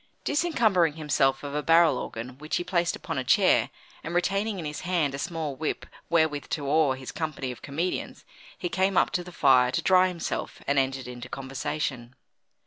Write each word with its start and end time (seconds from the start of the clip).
Disencumbering 0.23 0.93
himself 0.95 1.43
of 1.43 1.53
a 1.53 1.61
barrel 1.61 1.95
organ 1.99 2.39
which 2.39 2.55
he 2.55 2.63
placed 2.63 2.95
upon 2.95 3.19
a 3.19 3.23
chair, 3.23 3.69
and 4.03 4.15
retaining 4.15 4.57
in 4.57 4.65
his 4.65 4.79
hand 4.81 5.13
a 5.13 5.19
small 5.19 5.55
whip 5.55 5.85
wherewith 6.09 6.45
to 6.49 6.67
awe 6.67 6.93
his 6.93 7.11
company 7.11 7.51
of 7.51 7.61
comedians, 7.61 8.25
he 8.57 8.67
came 8.67 8.97
up 8.97 9.11
to 9.11 9.23
the 9.23 9.31
fire 9.31 9.69
to 9.69 9.81
dry 9.83 10.07
himself, 10.07 10.59
and 10.65 10.79
entered 10.79 11.07
into 11.07 11.29
conversation. 11.29 12.15